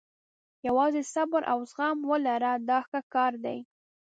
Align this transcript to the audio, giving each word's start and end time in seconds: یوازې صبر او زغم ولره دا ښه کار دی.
یوازې 0.67 1.01
صبر 1.13 1.41
او 1.51 1.59
زغم 1.71 1.97
ولره 2.11 2.51
دا 2.69 2.79
ښه 2.87 2.99
کار 3.13 3.33
دی. 3.45 3.57